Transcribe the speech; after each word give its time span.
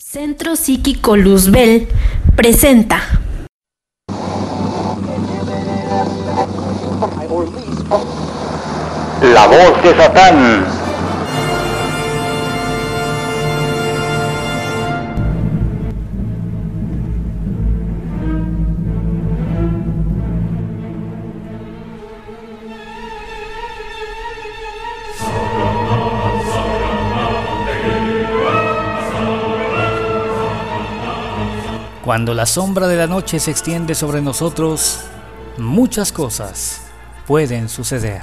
Centro 0.00 0.54
Psíquico 0.54 1.16
Luzbel 1.16 1.88
presenta. 2.36 3.02
La 9.20 9.46
voz 9.48 9.82
de 9.82 9.96
Satán. 9.96 10.77
Cuando 32.08 32.32
la 32.32 32.46
sombra 32.46 32.88
de 32.88 32.96
la 32.96 33.06
noche 33.06 33.38
se 33.38 33.50
extiende 33.50 33.94
sobre 33.94 34.22
nosotros, 34.22 35.00
muchas 35.58 36.10
cosas 36.10 36.86
pueden 37.26 37.68
suceder. 37.68 38.22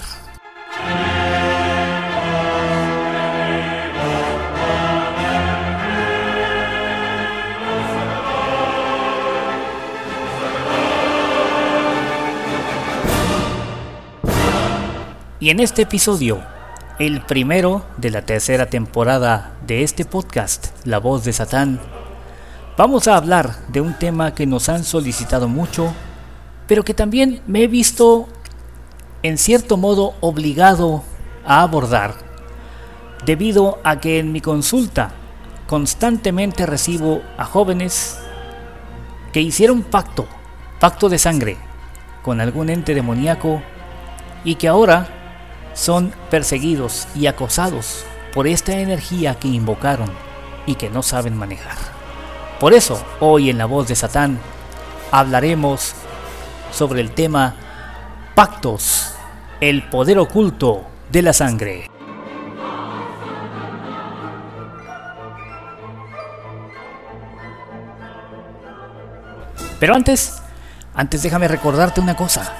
Y 15.40 15.52
en 15.52 15.60
este 15.60 15.84
episodio, 15.84 16.42
el 16.98 17.22
primero 17.22 17.86
de 17.98 18.10
la 18.10 18.24
tercera 18.24 18.66
temporada 18.66 19.54
de 19.68 19.84
este 19.84 20.06
podcast, 20.06 20.70
La 20.88 20.98
voz 20.98 21.24
de 21.24 21.34
Satán, 21.34 21.80
vamos 22.78 23.08
a 23.08 23.16
hablar 23.16 23.56
de 23.70 23.82
un 23.82 23.94
tema 23.94 24.34
que 24.34 24.46
nos 24.46 24.70
han 24.70 24.84
solicitado 24.84 25.48
mucho, 25.48 25.94
pero 26.68 26.84
que 26.84 26.94
también 26.94 27.42
me 27.48 27.64
he 27.64 27.68
visto 27.68 28.28
en 29.24 29.38
cierto 29.38 29.78
modo 29.78 30.14
obligado 30.22 31.04
a 31.46 31.62
abordar, 31.62 32.16
debido 33.26 33.80
a 33.84 34.00
que 34.00 34.20
en 34.20 34.32
mi 34.32 34.42
consulta 34.42 35.12
constantemente 35.68 36.66
recibo 36.66 37.22
a 37.38 37.46
jóvenes 37.46 38.20
que 39.34 39.42
hicieron 39.42 39.82
pacto, 39.82 40.28
pacto 40.80 41.10
de 41.10 41.18
sangre, 41.18 41.58
con 42.24 42.40
algún 42.40 42.70
ente 42.70 42.94
demoníaco 42.94 43.62
y 44.44 44.56
que 44.56 44.68
ahora 44.68 45.08
son 45.74 46.14
perseguidos 46.30 47.08
y 47.16 47.28
acosados 47.28 48.06
por 48.34 48.48
esta 48.48 48.80
energía 48.80 49.36
que 49.36 49.48
invocaron 49.48 50.12
y 50.66 50.76
que 50.76 50.90
no 50.90 51.04
saben 51.04 51.36
manejar. 51.36 51.95
Por 52.60 52.74
eso, 52.74 53.04
hoy 53.20 53.50
en 53.50 53.58
La 53.58 53.66
Voz 53.66 53.90
de 53.90 53.96
Satán 53.96 54.40
hablaremos 55.12 55.94
sobre 56.72 57.02
el 57.02 57.12
tema 57.12 57.54
Pactos, 58.34 59.14
el 59.60 59.84
poder 59.90 60.18
oculto 60.20 60.86
de 61.12 61.22
la 61.22 61.34
sangre. 61.34 61.90
Pero 69.78 69.94
antes, 69.94 70.42
antes 70.94 71.24
déjame 71.24 71.50
recordarte 71.50 72.00
una 72.00 72.16
cosa. 72.16 72.54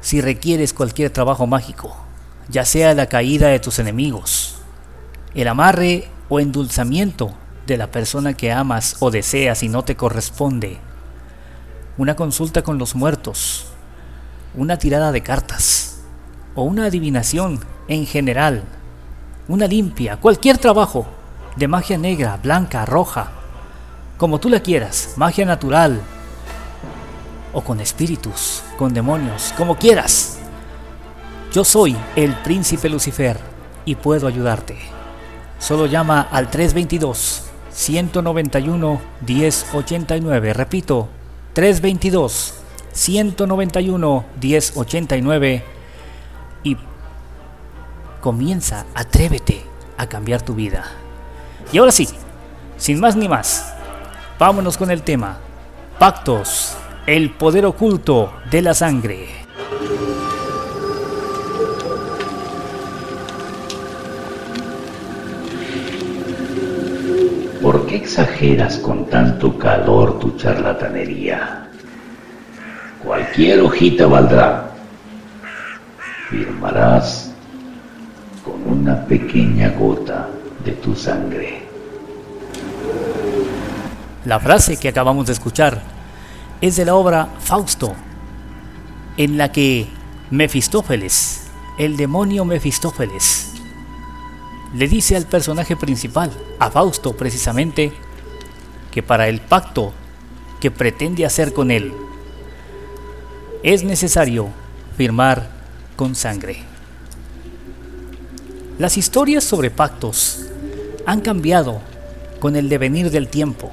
Si 0.00 0.22
requieres 0.22 0.72
cualquier 0.72 1.10
trabajo 1.10 1.46
mágico, 1.46 1.94
ya 2.48 2.64
sea 2.64 2.94
la 2.94 3.04
caída 3.04 3.48
de 3.48 3.60
tus 3.60 3.78
enemigos, 3.78 4.56
el 5.34 5.46
amarre 5.46 6.08
o 6.30 6.40
endulzamiento 6.40 7.34
de 7.70 7.78
la 7.78 7.86
persona 7.86 8.34
que 8.34 8.50
amas 8.50 8.96
o 8.98 9.12
deseas 9.12 9.62
y 9.62 9.68
no 9.68 9.84
te 9.84 9.94
corresponde, 9.94 10.78
una 11.98 12.16
consulta 12.16 12.62
con 12.62 12.78
los 12.78 12.96
muertos, 12.96 13.66
una 14.56 14.76
tirada 14.76 15.12
de 15.12 15.22
cartas 15.22 16.00
o 16.56 16.64
una 16.64 16.86
adivinación 16.86 17.60
en 17.86 18.06
general, 18.06 18.64
una 19.46 19.68
limpia, 19.68 20.16
cualquier 20.16 20.58
trabajo 20.58 21.06
de 21.54 21.68
magia 21.68 21.96
negra, 21.96 22.40
blanca, 22.42 22.84
roja, 22.86 23.30
como 24.18 24.40
tú 24.40 24.48
la 24.48 24.58
quieras, 24.58 25.14
magia 25.14 25.46
natural 25.46 26.00
o 27.52 27.62
con 27.62 27.78
espíritus, 27.80 28.64
con 28.78 28.92
demonios, 28.92 29.54
como 29.56 29.76
quieras. 29.76 30.40
Yo 31.52 31.64
soy 31.64 31.96
el 32.16 32.34
príncipe 32.34 32.88
Lucifer 32.88 33.38
y 33.84 33.94
puedo 33.94 34.26
ayudarte. 34.26 34.76
Solo 35.60 35.86
llama 35.86 36.22
al 36.32 36.50
322 36.50 37.49
191 37.80 39.00
1089. 39.26 40.52
Repito, 40.52 41.08
322 41.54 42.54
191 42.92 44.24
1089 44.38 45.64
y 46.62 46.76
comienza, 48.20 48.84
atrévete 48.94 49.62
a 49.96 50.06
cambiar 50.06 50.42
tu 50.42 50.54
vida. 50.54 50.84
Y 51.72 51.78
ahora 51.78 51.90
sí, 51.90 52.06
sin 52.76 53.00
más 53.00 53.16
ni 53.16 53.30
más, 53.30 53.72
vámonos 54.38 54.76
con 54.76 54.90
el 54.90 55.02
tema. 55.02 55.38
Pactos, 55.98 56.76
el 57.06 57.30
poder 57.30 57.64
oculto 57.64 58.30
de 58.50 58.60
la 58.60 58.74
sangre. 58.74 59.26
Qué 67.90 67.96
exageras 67.96 68.78
con 68.78 69.06
tanto 69.06 69.58
calor 69.58 70.20
tu 70.20 70.36
charlatanería? 70.36 71.68
Cualquier 73.02 73.60
hojita 73.62 74.06
valdrá. 74.06 74.70
Firmarás 76.28 77.32
con 78.44 78.78
una 78.78 79.04
pequeña 79.06 79.70
gota 79.70 80.28
de 80.64 80.72
tu 80.72 80.94
sangre. 80.94 81.62
La 84.24 84.38
frase 84.38 84.76
que 84.76 84.88
acabamos 84.88 85.26
de 85.26 85.32
escuchar 85.32 85.82
es 86.60 86.76
de 86.76 86.84
la 86.84 86.94
obra 86.94 87.28
Fausto, 87.40 87.94
en 89.16 89.36
la 89.36 89.50
que 89.50 89.88
Mefistófeles, 90.30 91.48
el 91.76 91.96
demonio 91.96 92.44
Mefistófeles, 92.44 93.49
le 94.74 94.88
dice 94.88 95.16
al 95.16 95.26
personaje 95.26 95.76
principal, 95.76 96.30
a 96.58 96.70
Fausto 96.70 97.16
precisamente, 97.16 97.92
que 98.90 99.02
para 99.02 99.28
el 99.28 99.40
pacto 99.40 99.92
que 100.60 100.70
pretende 100.70 101.24
hacer 101.24 101.52
con 101.52 101.70
él, 101.70 101.92
es 103.62 103.84
necesario 103.84 104.48
firmar 104.96 105.48
con 105.96 106.14
sangre. 106.14 106.62
Las 108.78 108.96
historias 108.96 109.44
sobre 109.44 109.70
pactos 109.70 110.46
han 111.04 111.20
cambiado 111.20 111.80
con 112.38 112.56
el 112.56 112.68
devenir 112.68 113.10
del 113.10 113.28
tiempo. 113.28 113.70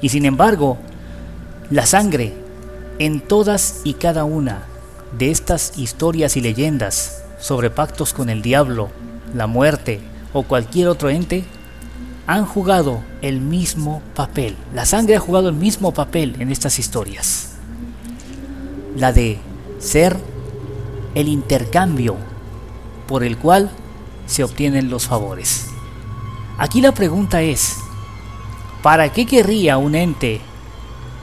Y 0.00 0.08
sin 0.08 0.24
embargo, 0.24 0.78
la 1.70 1.84
sangre 1.84 2.32
en 2.98 3.20
todas 3.20 3.82
y 3.84 3.94
cada 3.94 4.24
una 4.24 4.62
de 5.18 5.30
estas 5.30 5.76
historias 5.76 6.36
y 6.36 6.40
leyendas 6.40 7.22
sobre 7.38 7.70
pactos 7.70 8.12
con 8.12 8.30
el 8.30 8.42
diablo, 8.42 8.90
la 9.34 9.46
muerte 9.46 10.00
o 10.32 10.42
cualquier 10.42 10.88
otro 10.88 11.10
ente 11.10 11.44
han 12.26 12.44
jugado 12.44 13.00
el 13.22 13.40
mismo 13.40 14.02
papel. 14.14 14.56
La 14.74 14.84
sangre 14.84 15.16
ha 15.16 15.20
jugado 15.20 15.48
el 15.48 15.54
mismo 15.54 15.92
papel 15.92 16.36
en 16.38 16.50
estas 16.50 16.78
historias. 16.78 17.54
La 18.96 19.12
de 19.12 19.38
ser 19.78 20.16
el 21.14 21.28
intercambio 21.28 22.16
por 23.06 23.24
el 23.24 23.38
cual 23.38 23.70
se 24.26 24.44
obtienen 24.44 24.90
los 24.90 25.06
favores. 25.06 25.66
Aquí 26.58 26.80
la 26.80 26.92
pregunta 26.92 27.40
es, 27.40 27.76
¿para 28.82 29.12
qué 29.12 29.24
querría 29.24 29.78
un 29.78 29.94
ente 29.94 30.40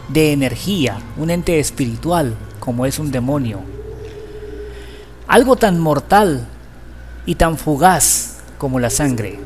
de 0.10 0.32
energía, 0.34 1.00
un 1.18 1.30
ente 1.30 1.60
espiritual 1.60 2.36
como 2.60 2.86
es 2.86 2.98
un 2.98 3.12
demonio, 3.12 3.60
algo 5.28 5.56
tan 5.56 5.80
mortal 5.80 6.48
y 7.26 7.36
tan 7.36 7.58
fugaz 7.58 8.38
como 8.58 8.80
la 8.80 8.90
sangre? 8.90 9.40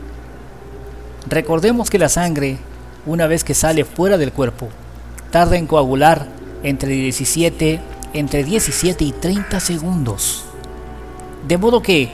Recordemos 1.27 1.89
que 1.89 1.99
la 1.99 2.09
sangre, 2.09 2.57
una 3.05 3.27
vez 3.27 3.43
que 3.43 3.53
sale 3.53 3.85
fuera 3.85 4.17
del 4.17 4.31
cuerpo, 4.31 4.69
tarda 5.31 5.57
en 5.57 5.67
coagular 5.67 6.27
entre 6.63 6.89
17, 6.89 7.79
entre 8.13 8.43
17 8.43 9.03
y 9.03 9.11
30 9.11 9.59
segundos. 9.59 10.45
De 11.47 11.57
modo 11.57 11.81
que, 11.81 12.11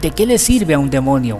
¿de 0.00 0.10
qué 0.10 0.26
le 0.26 0.38
sirve 0.38 0.74
a 0.74 0.78
un 0.78 0.90
demonio 0.90 1.38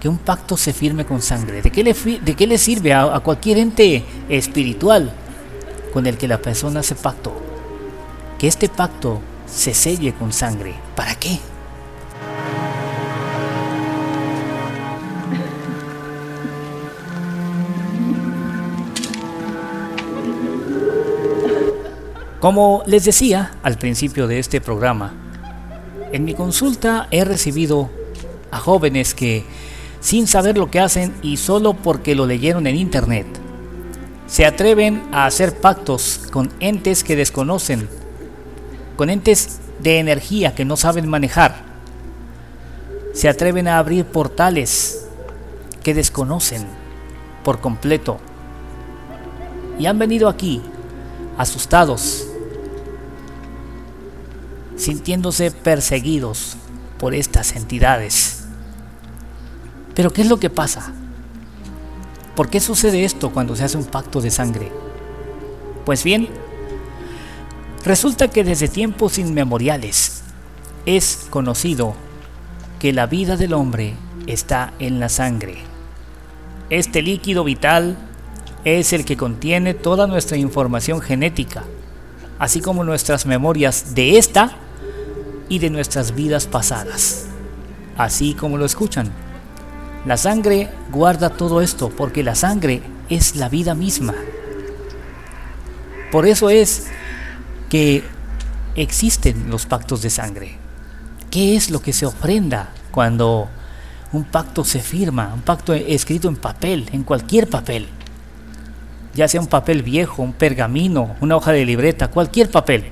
que 0.00 0.08
un 0.08 0.18
pacto 0.18 0.56
se 0.56 0.72
firme 0.72 1.04
con 1.04 1.22
sangre? 1.22 1.62
¿De 1.62 1.70
qué 1.70 1.82
le, 1.84 1.94
de 1.94 2.34
qué 2.34 2.46
le 2.46 2.58
sirve 2.58 2.92
a, 2.92 3.14
a 3.14 3.20
cualquier 3.20 3.58
ente 3.58 4.04
espiritual 4.28 5.12
con 5.92 6.06
el 6.06 6.18
que 6.18 6.28
la 6.28 6.38
persona 6.38 6.80
hace 6.80 6.94
pacto? 6.94 7.32
Que 8.38 8.48
este 8.48 8.68
pacto 8.68 9.20
se 9.46 9.72
selle 9.72 10.12
con 10.12 10.32
sangre. 10.32 10.74
¿Para 10.96 11.14
qué? 11.14 11.38
Como 22.44 22.82
les 22.84 23.06
decía 23.06 23.52
al 23.62 23.78
principio 23.78 24.26
de 24.26 24.38
este 24.38 24.60
programa, 24.60 25.14
en 26.12 26.26
mi 26.26 26.34
consulta 26.34 27.08
he 27.10 27.24
recibido 27.24 27.88
a 28.50 28.58
jóvenes 28.58 29.14
que, 29.14 29.46
sin 30.00 30.26
saber 30.26 30.58
lo 30.58 30.70
que 30.70 30.78
hacen 30.78 31.14
y 31.22 31.38
solo 31.38 31.72
porque 31.72 32.14
lo 32.14 32.26
leyeron 32.26 32.66
en 32.66 32.76
internet, 32.76 33.26
se 34.26 34.44
atreven 34.44 35.04
a 35.10 35.24
hacer 35.24 35.58
pactos 35.58 36.20
con 36.30 36.52
entes 36.60 37.02
que 37.02 37.16
desconocen, 37.16 37.88
con 38.98 39.08
entes 39.08 39.60
de 39.78 39.98
energía 39.98 40.54
que 40.54 40.66
no 40.66 40.76
saben 40.76 41.08
manejar. 41.08 41.64
Se 43.14 43.26
atreven 43.26 43.68
a 43.68 43.78
abrir 43.78 44.04
portales 44.04 45.06
que 45.82 45.94
desconocen 45.94 46.66
por 47.42 47.60
completo. 47.60 48.18
Y 49.78 49.86
han 49.86 49.98
venido 49.98 50.28
aquí 50.28 50.60
asustados, 51.38 52.23
sintiéndose 54.76 55.50
perseguidos 55.50 56.56
por 56.98 57.14
estas 57.14 57.56
entidades. 57.56 58.44
Pero 59.94 60.12
¿qué 60.12 60.22
es 60.22 60.28
lo 60.28 60.38
que 60.38 60.50
pasa? 60.50 60.92
¿Por 62.34 62.50
qué 62.50 62.60
sucede 62.60 63.04
esto 63.04 63.30
cuando 63.30 63.54
se 63.54 63.64
hace 63.64 63.76
un 63.76 63.84
pacto 63.84 64.20
de 64.20 64.30
sangre? 64.30 64.72
Pues 65.84 66.02
bien, 66.02 66.28
resulta 67.84 68.28
que 68.28 68.42
desde 68.42 68.68
tiempos 68.68 69.18
inmemoriales 69.18 70.22
es 70.86 71.26
conocido 71.30 71.94
que 72.80 72.92
la 72.92 73.06
vida 73.06 73.36
del 73.36 73.52
hombre 73.52 73.94
está 74.26 74.74
en 74.78 74.98
la 74.98 75.08
sangre. 75.08 75.58
Este 76.70 77.02
líquido 77.02 77.44
vital 77.44 77.96
es 78.64 78.92
el 78.92 79.04
que 79.04 79.16
contiene 79.16 79.74
toda 79.74 80.06
nuestra 80.06 80.36
información 80.36 81.00
genética, 81.00 81.64
así 82.44 82.60
como 82.60 82.84
nuestras 82.84 83.24
memorias 83.24 83.94
de 83.94 84.18
esta 84.18 84.50
y 85.48 85.60
de 85.60 85.70
nuestras 85.70 86.14
vidas 86.14 86.46
pasadas, 86.46 87.24
así 87.96 88.34
como 88.34 88.58
lo 88.58 88.66
escuchan. 88.66 89.10
La 90.04 90.18
sangre 90.18 90.68
guarda 90.92 91.30
todo 91.30 91.62
esto 91.62 91.88
porque 91.88 92.22
la 92.22 92.34
sangre 92.34 92.82
es 93.08 93.36
la 93.36 93.48
vida 93.48 93.74
misma. 93.74 94.14
Por 96.12 96.26
eso 96.26 96.50
es 96.50 96.88
que 97.70 98.04
existen 98.76 99.48
los 99.48 99.64
pactos 99.64 100.02
de 100.02 100.10
sangre. 100.10 100.58
¿Qué 101.30 101.56
es 101.56 101.70
lo 101.70 101.80
que 101.80 101.94
se 101.94 102.04
ofrenda 102.04 102.74
cuando 102.90 103.48
un 104.12 104.24
pacto 104.24 104.64
se 104.64 104.80
firma? 104.80 105.32
Un 105.32 105.40
pacto 105.40 105.72
escrito 105.72 106.28
en 106.28 106.36
papel, 106.36 106.90
en 106.92 107.04
cualquier 107.04 107.48
papel. 107.48 107.88
Ya 109.14 109.28
sea 109.28 109.40
un 109.40 109.46
papel 109.46 109.82
viejo, 109.82 110.22
un 110.22 110.32
pergamino, 110.32 111.16
una 111.20 111.36
hoja 111.36 111.52
de 111.52 111.64
libreta, 111.64 112.08
cualquier 112.08 112.50
papel. 112.50 112.84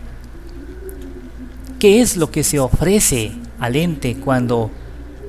¿Qué 1.79 2.01
es 2.01 2.17
lo 2.17 2.31
que 2.31 2.45
se 2.45 2.61
ofrece 2.61 3.33
al 3.59 3.77
ente 3.77 4.17
cuando 4.17 4.71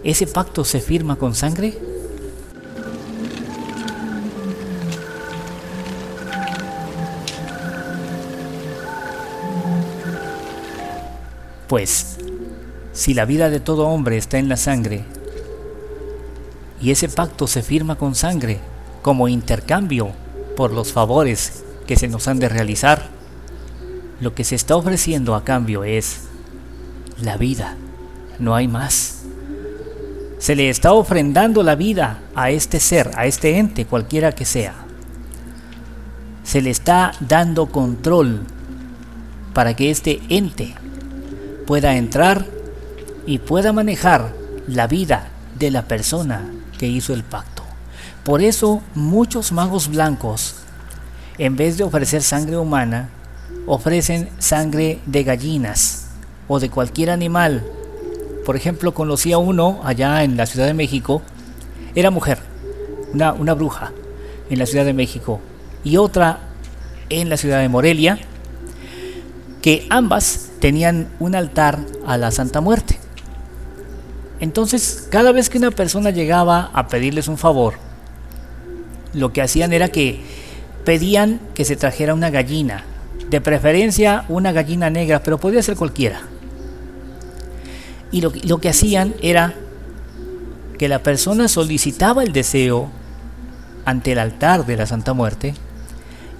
¿Ese 0.04 0.28
pacto 0.28 0.66
se 0.66 0.81
firma 0.81 1.16
con 1.16 1.34
sangre? 1.34 1.78
Pues, 11.69 12.18
si 12.92 13.13
la 13.13 13.24
vida 13.24 13.50
de 13.50 13.62
todo 13.62 13.88
hombre 13.88 14.18
está 14.18 14.39
en 14.39 14.50
la 14.50 14.57
sangre, 14.57 15.06
y 16.81 16.92
ese 16.92 17.07
pacto 17.07 17.48
se 17.48 17.63
firma 17.63 17.96
con 17.96 18.13
sangre 18.13 18.60
como 19.01 19.30
intercambio 19.30 20.12
por 20.56 20.72
los 20.72 20.94
favores 20.94 21.64
que 21.88 21.96
se 21.96 22.08
nos 22.08 22.28
han 22.28 22.40
de 22.40 22.50
realizar, 22.50 23.10
lo 24.20 24.34
que 24.34 24.44
se 24.44 24.56
está 24.56 24.76
ofreciendo 24.76 25.36
a 25.36 25.44
cambio 25.44 25.84
es 25.84 26.22
la 27.22 27.38
vida, 27.38 27.76
no 28.40 28.56
hay 28.56 28.68
más. 28.68 29.24
Se 30.38 30.56
le 30.56 30.70
está 30.70 30.94
ofrendando 30.94 31.64
la 31.64 31.76
vida 31.76 32.22
a 32.36 32.50
este 32.50 32.80
ser, 32.80 33.12
a 33.16 33.26
este 33.26 33.58
ente, 33.58 33.86
cualquiera 33.86 34.34
que 34.34 34.46
sea. 34.46 34.76
Se 36.44 36.62
le 36.62 36.70
está 36.70 37.14
dando 37.22 37.68
control 37.68 38.42
para 39.54 39.76
que 39.76 39.90
este 39.90 40.22
ente 40.30 40.74
pueda 41.66 41.96
entrar 41.96 42.46
y 43.26 43.38
pueda 43.38 43.72
manejar 43.72 44.34
la 44.68 44.88
vida 44.88 45.30
de 45.58 45.72
la 45.72 45.84
persona 45.84 46.52
que 46.78 46.88
hizo 46.88 47.14
el 47.14 47.24
pacto. 47.24 47.53
Por 48.24 48.42
eso 48.42 48.81
muchos 48.96 49.52
magos 49.52 49.90
blancos, 49.90 50.56
en 51.38 51.56
vez 51.56 51.78
de 51.78 51.84
ofrecer 51.84 52.22
sangre 52.22 52.58
humana, 52.58 53.10
ofrecen 53.66 54.30
sangre 54.40 55.00
de 55.06 55.24
gallinas 55.24 56.08
o 56.48 56.60
de 56.60 56.70
cualquier 56.70 57.10
animal 57.10 57.64
por 58.46 58.58
ejemplo, 58.58 58.94
conocí 58.94 59.31
a 59.31 59.38
uno 59.38 59.80
allá 59.86 60.24
en 60.24 60.36
la 60.36 60.46
Ciudad 60.46 60.68
de 60.68 60.74
México, 60.74 61.22
era 61.96 62.12
mujer, 62.12 62.40
una, 63.14 63.31
una 63.34 63.54
bruja 63.54 63.92
en 64.50 64.60
la 64.60 64.66
Ciudad 64.66 64.84
de 64.84 64.94
México, 64.94 65.40
y 65.84 65.98
otra 65.98 66.40
en 67.10 67.30
la 67.30 67.38
ciudad 67.38 67.60
de 67.60 67.70
Morelia, 67.70 68.20
que 69.62 69.88
ambas 69.90 70.50
tenían 70.60 71.08
un 71.20 71.36
altar 71.36 71.80
a 72.06 72.18
la 72.18 72.31
Santa 72.31 72.60
Muerte. 72.60 73.00
Entonces, 74.42 75.08
cada 75.10 75.31
vez 75.31 75.50
que 75.50 75.58
una 75.58 75.72
persona 75.72 76.10
llegaba 76.10 76.70
a 76.74 76.88
pedirles 76.88 77.30
un 77.30 77.38
favor, 77.38 77.75
lo 79.13 79.33
que 79.33 79.42
hacían 79.42 79.74
era 79.74 79.89
que 79.89 80.21
pedían 80.86 81.39
que 81.54 81.65
se 81.65 81.75
trajera 81.75 82.13
una 82.13 82.30
gallina, 82.30 82.83
de 83.30 83.42
preferencia 83.42 84.25
una 84.30 84.51
gallina 84.51 84.89
negra, 84.89 85.24
pero 85.24 85.38
podía 85.38 85.63
ser 85.63 85.75
cualquiera 85.75 86.21
y 88.13 88.21
lo, 88.21 88.60
que 88.60 88.69
hacían 88.69 89.15
era 89.24 89.56
que 90.77 90.88
la 90.88 91.00
persona 91.00 91.48
solicitaba 91.48 92.24
el 92.24 92.31
deseo 92.31 92.89
ante 93.86 94.12
el 94.12 94.19
altar 94.19 94.68
de 94.68 94.77
la 94.77 94.86
Santa 94.86 95.13
Muerte 95.13 95.56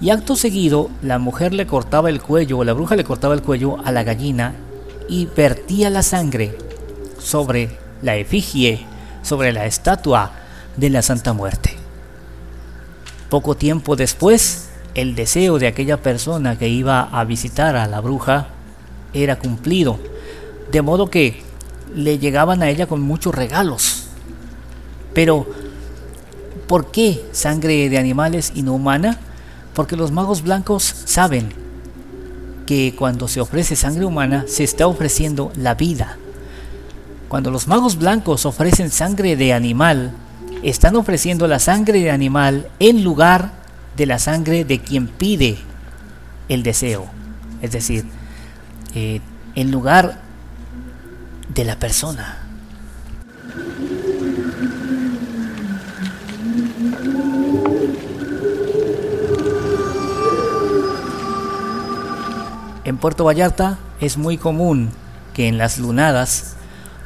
y 0.00 0.10
acto 0.10 0.36
seguido 0.36 0.88
la 1.02 1.18
mujer 1.18 1.52
le 1.52 1.66
cortaba 1.66 2.10
el 2.10 2.22
cuello 2.22 2.58
o 2.58 2.64
la 2.64 2.74
bruja 2.74 2.94
le 2.94 3.02
cortaba 3.02 3.34
el 3.34 3.42
cuello 3.42 3.84
a 3.84 3.90
la 3.90 4.04
gallina 4.04 4.54
y 5.08 5.26
vertía 5.26 5.90
la 5.90 6.04
sangre 6.04 6.56
sobre 7.18 7.76
la 8.02 8.16
efigie, 8.16 8.86
sobre 9.22 9.52
la 9.52 9.66
estatua 9.66 10.30
de 10.76 10.90
la 10.90 11.02
Santa 11.02 11.32
Muerte. 11.32 11.73
Poco 13.34 13.56
tiempo 13.56 13.96
después, 13.96 14.68
el 14.94 15.16
deseo 15.16 15.58
de 15.58 15.66
aquella 15.66 16.00
persona 16.00 16.56
que 16.56 16.68
iba 16.68 17.00
a 17.02 17.24
visitar 17.24 17.74
a 17.74 17.88
la 17.88 18.00
bruja 18.00 18.46
era 19.12 19.40
cumplido, 19.40 19.98
de 20.70 20.82
modo 20.82 21.10
que 21.10 21.42
le 21.96 22.20
llegaban 22.20 22.62
a 22.62 22.70
ella 22.70 22.86
con 22.86 23.00
muchos 23.00 23.34
regalos. 23.34 24.04
Pero, 25.14 25.48
¿por 26.68 26.92
qué 26.92 27.24
sangre 27.32 27.88
de 27.88 27.98
animales 27.98 28.52
y 28.54 28.62
no 28.62 28.74
humana? 28.74 29.18
Porque 29.74 29.96
los 29.96 30.12
magos 30.12 30.42
blancos 30.42 30.84
saben 30.84 31.52
que 32.66 32.94
cuando 32.96 33.26
se 33.26 33.40
ofrece 33.40 33.74
sangre 33.74 34.04
humana 34.04 34.44
se 34.46 34.62
está 34.62 34.86
ofreciendo 34.86 35.50
la 35.56 35.74
vida. 35.74 36.18
Cuando 37.28 37.50
los 37.50 37.66
magos 37.66 37.98
blancos 37.98 38.46
ofrecen 38.46 38.92
sangre 38.92 39.34
de 39.34 39.52
animal, 39.52 40.12
están 40.64 40.96
ofreciendo 40.96 41.46
la 41.46 41.58
sangre 41.58 42.00
de 42.00 42.10
animal 42.10 42.68
en 42.78 43.04
lugar 43.04 43.52
de 43.96 44.06
la 44.06 44.18
sangre 44.18 44.64
de 44.64 44.80
quien 44.80 45.08
pide 45.08 45.58
el 46.48 46.62
deseo. 46.62 47.06
Es 47.60 47.72
decir, 47.72 48.06
eh, 48.94 49.20
en 49.54 49.70
lugar 49.70 50.20
de 51.54 51.64
la 51.64 51.78
persona. 51.78 52.38
En 62.84 62.98
Puerto 62.98 63.24
Vallarta 63.24 63.78
es 64.00 64.16
muy 64.18 64.36
común 64.36 64.90
que 65.32 65.48
en 65.48 65.56
las 65.58 65.78
lunadas, 65.78 66.54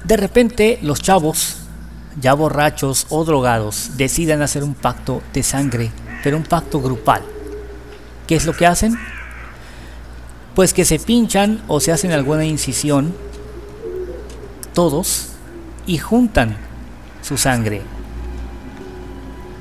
de 0.05 0.17
repente 0.17 0.79
los 0.83 1.01
chavos, 1.01 1.58
ya 2.21 2.35
borrachos 2.35 3.07
o 3.09 3.25
drogados, 3.25 3.93
decidan 3.97 4.43
hacer 4.43 4.65
un 4.65 4.75
pacto 4.75 5.23
de 5.33 5.43
sangre, 5.43 5.91
pero 6.23 6.37
un 6.37 6.43
pacto 6.43 6.81
grupal. 6.81 7.23
¿Qué 8.27 8.37
es 8.37 8.47
lo 8.47 8.55
que 8.55 8.67
hacen? 8.67 8.99
Pues 10.55 10.75
que 10.75 10.85
se 10.85 10.99
pinchan 10.99 11.63
o 11.69 11.81
se 11.81 11.93
hacen 11.93 12.13
alguna 12.13 12.45
incisión 12.45 13.15
todos 14.75 15.29
y 15.87 15.99
juntan 15.99 16.57
su 17.23 17.37
sangre 17.37 17.83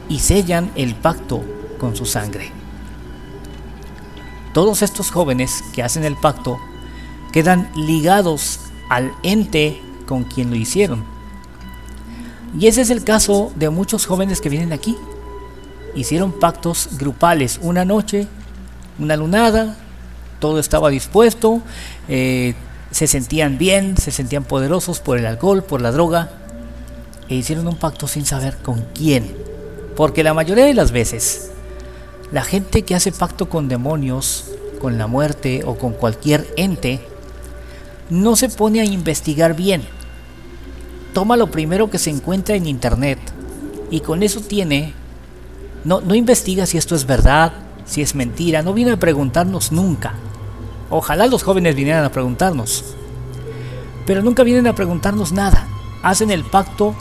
y 0.09 0.19
sellan 0.19 0.71
el 0.75 0.95
pacto 0.95 1.43
con 1.79 1.95
su 1.95 2.05
sangre. 2.05 2.51
Todos 4.53 4.81
estos 4.81 5.11
jóvenes 5.11 5.63
que 5.73 5.83
hacen 5.83 6.03
el 6.03 6.15
pacto 6.15 6.59
quedan 7.31 7.69
ligados 7.75 8.59
al 8.89 9.13
ente 9.23 9.81
con 10.07 10.23
quien 10.23 10.49
lo 10.49 10.55
hicieron. 10.55 11.16
Y 12.59 12.67
ese 12.67 12.81
es 12.81 12.89
el 12.89 13.03
caso 13.03 13.51
de 13.55 13.69
muchos 13.69 14.05
jóvenes 14.05 14.41
que 14.41 14.49
vienen 14.49 14.73
aquí. 14.73 14.95
Hicieron 15.95 16.31
pactos 16.31 16.89
grupales 16.97 17.59
una 17.61 17.85
noche, 17.85 18.27
una 18.99 19.15
lunada, 19.15 19.75
todo 20.39 20.59
estaba 20.59 20.89
dispuesto, 20.89 21.61
eh, 22.07 22.53
se 22.91 23.07
sentían 23.07 23.57
bien, 23.57 23.97
se 23.97 24.11
sentían 24.11 24.43
poderosos 24.43 24.99
por 24.99 25.17
el 25.17 25.25
alcohol, 25.25 25.63
por 25.63 25.81
la 25.81 25.91
droga, 25.91 26.29
e 27.29 27.35
hicieron 27.35 27.67
un 27.67 27.75
pacto 27.75 28.07
sin 28.07 28.25
saber 28.25 28.57
con 28.57 28.85
quién. 28.93 29.35
Porque 29.95 30.23
la 30.23 30.33
mayoría 30.33 30.65
de 30.65 30.73
las 30.73 30.91
veces, 30.91 31.51
la 32.31 32.43
gente 32.43 32.83
que 32.83 32.95
hace 32.95 33.11
pacto 33.11 33.49
con 33.49 33.67
demonios, 33.67 34.45
con 34.79 34.97
la 34.97 35.07
muerte 35.07 35.63
o 35.65 35.77
con 35.77 35.93
cualquier 35.93 36.47
ente, 36.55 37.01
no 38.09 38.35
se 38.35 38.49
pone 38.49 38.79
a 38.79 38.85
investigar 38.85 39.55
bien. 39.55 39.81
Toma 41.17 41.35
lo 41.35 41.49
primero 41.49 41.89
que 41.89 41.97
se 41.97 42.11
encuentra 42.11 42.55
en 42.55 42.67
internet 42.67 43.17
y 43.89 44.01
con 44.01 44.21
eso 44.21 44.39
tiene, 44.39 44.93
no, 45.83 45.99
no 45.99 46.13
investiga 46.13 46.67
si 46.67 46.77
esto 46.77 46.93
es 46.93 47.07
verdad, 47.07 47.53
si 47.87 48.03
es 48.03 48.13
mentira, 48.13 48.61
no 48.61 48.71
viene 48.71 48.91
a 48.91 48.99
preguntarnos 48.99 49.71
nunca. 49.71 50.13
Ojalá 50.91 51.25
los 51.25 51.41
jóvenes 51.41 51.73
vinieran 51.73 52.05
a 52.05 52.11
preguntarnos. 52.11 52.93
Pero 54.05 54.21
nunca 54.21 54.43
vienen 54.43 54.67
a 54.67 54.75
preguntarnos 54.75 55.31
nada. 55.31 55.67
Hacen 56.03 56.29
el 56.29 56.43
pacto 56.43 56.93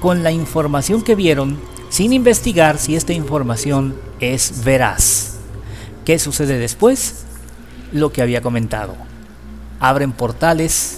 con 0.00 0.22
la 0.22 0.32
información 0.32 1.02
que 1.02 1.14
vieron 1.14 1.60
sin 1.90 2.14
investigar 2.14 2.78
si 2.78 2.96
esta 2.96 3.12
información 3.12 3.96
es 4.18 4.64
veraz. 4.64 5.40
¿Qué 6.06 6.18
sucede 6.18 6.58
después? 6.58 7.26
Lo 7.92 8.12
que 8.12 8.22
había 8.22 8.40
comentado. 8.40 8.96
Abren 9.78 10.12
portales 10.12 10.97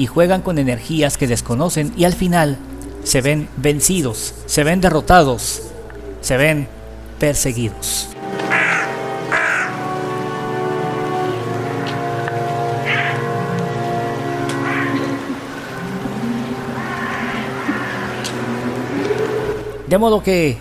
y 0.00 0.06
juegan 0.06 0.40
con 0.40 0.56
energías 0.58 1.18
que 1.18 1.26
desconocen 1.26 1.92
y 1.94 2.04
al 2.04 2.14
final 2.14 2.56
se 3.04 3.20
ven 3.20 3.50
vencidos, 3.58 4.34
se 4.46 4.64
ven 4.64 4.80
derrotados, 4.80 5.60
se 6.22 6.38
ven 6.38 6.68
perseguidos. 7.18 8.08
De 19.86 19.98
modo 19.98 20.22
que, 20.22 20.56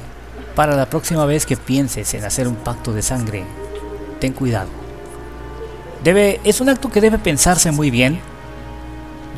para 0.54 0.76
la 0.76 0.90
próxima 0.90 1.26
vez 1.26 1.46
que 1.46 1.56
pienses 1.56 2.14
en 2.14 2.26
hacer 2.26 2.46
un 2.46 2.56
pacto 2.56 2.92
de 2.92 3.02
sangre, 3.02 3.46
ten 4.20 4.34
cuidado. 4.34 4.68
Debe, 6.04 6.42
es 6.44 6.60
un 6.60 6.68
acto 6.68 6.90
que 6.90 7.00
debe 7.00 7.20
pensarse 7.20 7.72
muy 7.72 7.90
bien. 7.90 8.20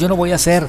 Yo 0.01 0.07
no 0.07 0.15
voy 0.15 0.31
a 0.31 0.39
ser 0.39 0.67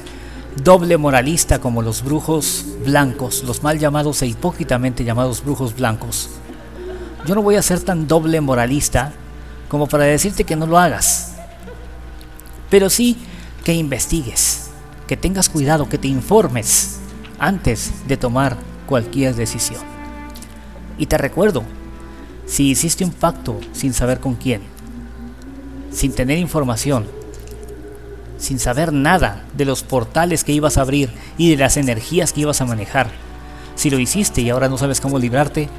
doble 0.63 0.95
moralista 0.95 1.57
como 1.57 1.81
los 1.81 2.03
brujos 2.03 2.65
blancos, 2.85 3.43
los 3.43 3.63
mal 3.63 3.79
llamados 3.79 4.21
e 4.21 4.27
hipócritamente 4.27 5.03
llamados 5.03 5.43
brujos 5.43 5.75
blancos. 5.75 6.29
Yo 7.25 7.33
no 7.33 7.41
voy 7.41 7.55
a 7.55 7.63
ser 7.63 7.79
tan 7.79 8.07
doble 8.07 8.41
moralista 8.41 9.11
como 9.69 9.87
para 9.87 10.03
decirte 10.03 10.43
que 10.43 10.55
no 10.55 10.67
lo 10.67 10.77
hagas. 10.77 11.33
Pero 12.69 12.91
sí 12.91 13.17
que 13.63 13.73
investigues, 13.73 14.69
que 15.07 15.17
tengas 15.17 15.49
cuidado, 15.49 15.89
que 15.89 15.97
te 15.97 16.07
informes 16.07 16.99
antes 17.39 17.91
de 18.07 18.17
tomar 18.17 18.55
cualquier 18.85 19.33
decisión. 19.33 19.81
Y 20.99 21.07
te 21.07 21.17
recuerdo, 21.17 21.63
si 22.45 22.69
hiciste 22.69 23.03
un 23.03 23.11
pacto 23.13 23.59
sin 23.71 23.95
saber 23.95 24.19
con 24.19 24.35
quién, 24.35 24.61
sin 25.91 26.13
tener 26.13 26.37
información, 26.37 27.22
sin 28.43 28.59
saber 28.59 28.91
nada 28.91 29.45
de 29.55 29.65
los 29.65 29.83
portales 29.83 30.43
que 30.43 30.51
ibas 30.51 30.77
a 30.77 30.81
abrir 30.81 31.09
y 31.37 31.51
de 31.51 31.57
las 31.57 31.77
energías 31.77 32.33
que 32.33 32.41
ibas 32.41 32.59
a 32.59 32.65
manejar, 32.65 33.09
si 33.75 33.89
lo 33.89 33.99
hiciste 33.99 34.41
y 34.41 34.49
ahora 34.49 34.67
no 34.67 34.77
sabes 34.77 34.99
cómo 34.99 35.17
librarte, 35.17 35.69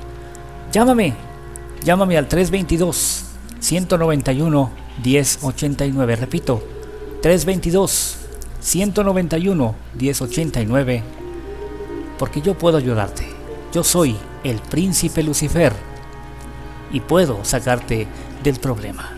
llámame, 0.73 1.15
llámame 1.85 2.17
al 2.17 2.27
322 2.27 3.25
191 3.61 4.71
1089, 5.05 6.17
repito, 6.17 6.63
322 7.21 8.17
191 8.61 9.75
1089 9.99 11.03
porque 12.19 12.41
yo 12.41 12.55
puedo 12.55 12.79
ayudarte. 12.79 13.27
Yo 13.73 13.83
soy 13.83 14.17
el 14.45 14.59
príncipe 14.59 15.23
Lucifer 15.23 15.73
y 16.93 17.01
puedo 17.01 17.45
sacarte 17.45 18.07
del 18.43 18.59
problema. 18.61 19.14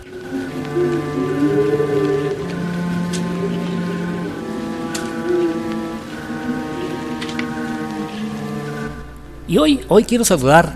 Y 9.56 9.58
hoy, 9.58 9.80
hoy 9.88 10.04
quiero 10.04 10.22
saludar 10.22 10.74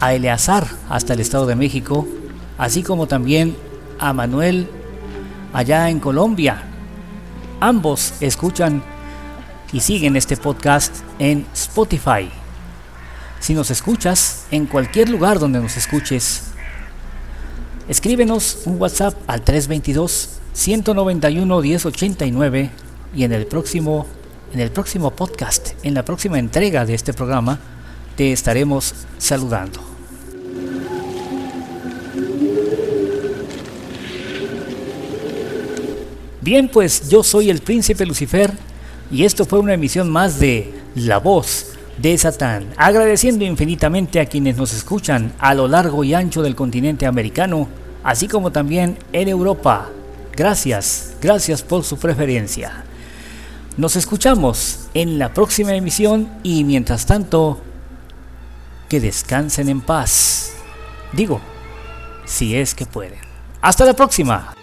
a 0.00 0.12
Eleazar 0.12 0.66
hasta 0.88 1.14
el 1.14 1.20
Estado 1.20 1.46
de 1.46 1.54
México, 1.54 2.08
así 2.58 2.82
como 2.82 3.06
también 3.06 3.56
a 4.00 4.12
Manuel 4.12 4.68
allá 5.52 5.88
en 5.90 6.00
Colombia. 6.00 6.64
Ambos 7.60 8.14
escuchan 8.20 8.82
y 9.72 9.78
siguen 9.78 10.16
este 10.16 10.36
podcast 10.36 10.92
en 11.20 11.46
Spotify. 11.54 12.28
Si 13.38 13.54
nos 13.54 13.70
escuchas 13.70 14.46
en 14.50 14.66
cualquier 14.66 15.08
lugar 15.08 15.38
donde 15.38 15.60
nos 15.60 15.76
escuches, 15.76 16.50
escríbenos 17.86 18.62
un 18.64 18.80
WhatsApp 18.80 19.14
al 19.28 19.42
322 19.42 20.40
191 20.52 21.60
1089 21.60 22.70
y 23.14 23.22
en 23.22 23.32
el 23.32 23.46
próximo 23.46 24.04
en 24.52 24.58
el 24.58 24.72
próximo 24.72 25.12
podcast, 25.12 25.74
en 25.84 25.94
la 25.94 26.04
próxima 26.04 26.40
entrega 26.40 26.84
de 26.84 26.94
este 26.94 27.12
programa, 27.12 27.60
te 28.16 28.32
estaremos 28.32 28.94
saludando. 29.18 29.80
Bien, 36.40 36.68
pues 36.68 37.08
yo 37.08 37.22
soy 37.22 37.50
el 37.50 37.60
príncipe 37.60 38.06
Lucifer 38.06 38.52
y 39.10 39.24
esto 39.24 39.44
fue 39.44 39.58
una 39.58 39.74
emisión 39.74 40.08
más 40.10 40.38
de 40.38 40.72
La 40.94 41.18
Voz 41.18 41.72
de 41.98 42.16
Satán, 42.18 42.66
agradeciendo 42.76 43.44
infinitamente 43.44 44.20
a 44.20 44.26
quienes 44.26 44.56
nos 44.56 44.72
escuchan 44.72 45.32
a 45.38 45.54
lo 45.54 45.66
largo 45.66 46.04
y 46.04 46.14
ancho 46.14 46.42
del 46.42 46.54
continente 46.54 47.06
americano, 47.06 47.68
así 48.04 48.28
como 48.28 48.52
también 48.52 48.96
en 49.12 49.28
Europa. 49.28 49.88
Gracias, 50.36 51.14
gracias 51.20 51.62
por 51.62 51.82
su 51.82 51.98
preferencia. 51.98 52.84
Nos 53.76 53.96
escuchamos 53.96 54.88
en 54.94 55.18
la 55.18 55.34
próxima 55.34 55.74
emisión 55.74 56.28
y 56.42 56.64
mientras 56.64 57.06
tanto, 57.06 57.60
que 58.88 59.00
descansen 59.00 59.68
en 59.68 59.80
paz. 59.80 60.54
Digo, 61.12 61.40
si 62.24 62.56
es 62.56 62.74
que 62.74 62.86
pueden. 62.86 63.20
Hasta 63.60 63.84
la 63.84 63.94
próxima. 63.94 64.55